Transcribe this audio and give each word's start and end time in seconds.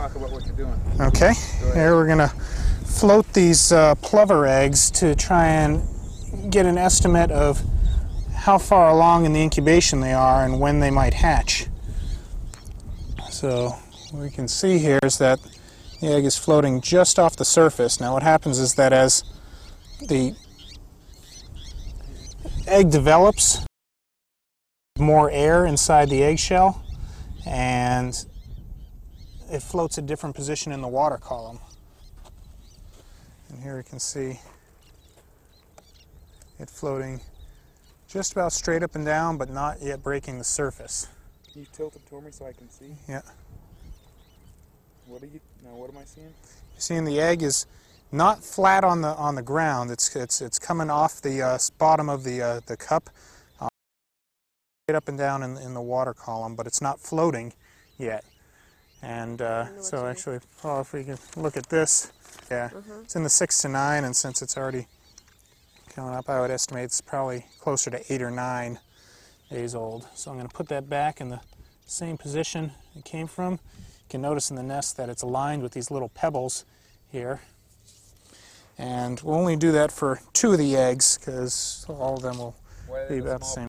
talk 0.00 0.14
about 0.14 0.32
what 0.32 0.46
you're 0.46 0.56
doing. 0.56 0.80
Okay, 0.98 1.32
Go 1.60 1.74
here 1.74 1.94
we're 1.94 2.06
gonna 2.06 2.32
float 2.86 3.30
these 3.34 3.70
uh, 3.70 3.94
plover 3.96 4.46
eggs 4.46 4.90
to 4.92 5.14
try 5.14 5.46
and 5.46 5.82
get 6.50 6.64
an 6.64 6.78
estimate 6.78 7.30
of 7.30 7.62
how 8.34 8.56
far 8.56 8.88
along 8.88 9.26
in 9.26 9.34
the 9.34 9.40
incubation 9.40 10.00
they 10.00 10.14
are 10.14 10.42
and 10.44 10.58
when 10.58 10.80
they 10.80 10.90
might 10.90 11.12
hatch. 11.12 11.66
So 13.30 13.76
what 14.10 14.22
we 14.22 14.30
can 14.30 14.48
see 14.48 14.78
here 14.78 14.98
is 15.02 15.18
that 15.18 15.38
the 16.00 16.08
egg 16.08 16.24
is 16.24 16.34
floating 16.34 16.80
just 16.80 17.18
off 17.18 17.36
the 17.36 17.44
surface. 17.44 18.00
Now 18.00 18.14
what 18.14 18.22
happens 18.22 18.58
is 18.58 18.76
that 18.76 18.94
as 18.94 19.22
the 20.08 20.34
egg 22.66 22.90
develops, 22.90 23.66
more 24.98 25.30
air 25.30 25.66
inside 25.66 26.08
the 26.08 26.22
eggshell 26.22 26.82
and 27.46 28.24
it 29.50 29.62
floats 29.62 29.98
a 29.98 30.02
different 30.02 30.36
position 30.36 30.72
in 30.72 30.80
the 30.80 30.88
water 30.88 31.16
column. 31.16 31.58
And 33.48 33.62
here 33.62 33.76
you 33.76 33.82
can 33.82 33.98
see 33.98 34.38
it 36.58 36.70
floating 36.70 37.20
just 38.08 38.32
about 38.32 38.52
straight 38.52 38.82
up 38.82 38.94
and 38.94 39.04
down, 39.04 39.36
but 39.36 39.50
not 39.50 39.82
yet 39.82 40.02
breaking 40.02 40.38
the 40.38 40.44
surface. 40.44 41.08
Can 41.52 41.62
you 41.62 41.66
tilt 41.72 41.96
it 41.96 42.06
toward 42.08 42.24
me 42.24 42.30
so 42.30 42.46
I 42.46 42.52
can 42.52 42.70
see? 42.70 42.94
Yeah. 43.08 43.22
What 45.06 45.22
are 45.22 45.26
you 45.26 45.40
now? 45.64 45.74
What 45.74 45.90
am 45.90 45.98
I 45.98 46.04
seeing? 46.04 46.26
You're 46.26 46.80
seeing 46.80 47.04
the 47.04 47.20
egg 47.20 47.42
is 47.42 47.66
not 48.12 48.44
flat 48.44 48.84
on 48.84 49.00
the 49.00 49.08
on 49.08 49.34
the 49.34 49.42
ground. 49.42 49.90
It's 49.90 50.14
it's 50.14 50.40
it's 50.40 50.60
coming 50.60 50.90
off 50.90 51.20
the 51.20 51.42
uh, 51.42 51.58
bottom 51.78 52.08
of 52.08 52.22
the 52.22 52.40
uh, 52.40 52.60
the 52.66 52.76
cup, 52.76 53.10
uh, 53.60 53.68
straight 54.84 54.96
up 54.96 55.08
and 55.08 55.18
down 55.18 55.42
in, 55.42 55.56
in 55.56 55.74
the 55.74 55.80
water 55.80 56.14
column, 56.14 56.54
but 56.54 56.68
it's 56.68 56.80
not 56.80 57.00
floating 57.00 57.52
yet. 57.98 58.24
And 59.02 59.40
uh, 59.40 59.64
know 59.64 59.70
what 59.70 59.76
you 59.76 59.82
so 59.82 60.06
actually, 60.06 60.38
Paul, 60.60 60.80
if 60.82 60.92
we 60.92 61.04
can 61.04 61.18
look 61.36 61.56
at 61.56 61.68
this, 61.68 62.12
yeah, 62.50 62.68
Mm-hmm. 62.70 63.00
it's 63.04 63.16
in 63.16 63.22
the 63.22 63.30
six 63.30 63.62
to 63.62 63.68
nine, 63.68 64.04
and 64.04 64.14
since 64.14 64.42
it's 64.42 64.56
already 64.56 64.86
coming 65.94 66.14
up, 66.14 66.28
I 66.28 66.40
would 66.40 66.50
estimate 66.50 66.84
it's 66.84 67.00
probably 67.00 67.46
closer 67.60 67.90
to 67.90 68.12
eight 68.12 68.22
or 68.22 68.30
nine 68.30 68.78
days 69.50 69.74
old. 69.74 70.06
So 70.14 70.30
I'm 70.30 70.36
going 70.36 70.48
to 70.48 70.54
put 70.54 70.68
that 70.68 70.88
back 70.88 71.20
in 71.20 71.28
the 71.28 71.40
same 71.86 72.16
position 72.16 72.72
it 72.96 73.04
came 73.04 73.26
from. 73.26 73.52
You 73.54 73.58
can 74.08 74.22
notice 74.22 74.50
in 74.50 74.56
the 74.56 74.62
nest 74.62 74.96
that 74.96 75.08
it's 75.08 75.22
aligned 75.22 75.62
with 75.62 75.72
these 75.72 75.90
little 75.90 76.08
pebbles 76.10 76.64
here. 77.10 77.40
And 78.78 79.20
we'll 79.20 79.36
only 79.36 79.56
do 79.56 79.72
that 79.72 79.92
for 79.92 80.20
two 80.32 80.52
of 80.52 80.58
the 80.58 80.76
eggs 80.76 81.18
because 81.18 81.84
all 81.88 82.14
of 82.16 82.22
them 82.22 82.38
will 82.38 82.54
be 83.08 83.18
about 83.18 83.40
the 83.40 83.46
same 83.46 83.66